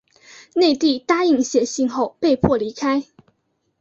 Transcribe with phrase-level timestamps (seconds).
[0.55, 3.05] 内蒂答应写信后被迫离开。